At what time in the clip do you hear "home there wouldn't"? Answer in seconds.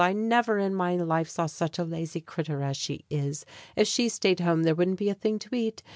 4.39-4.97